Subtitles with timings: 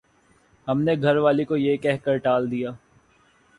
[0.67, 2.71] ہم نے گھر والی کو یہ کہہ کر ٹال دیا